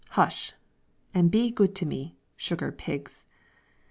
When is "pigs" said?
2.71-3.27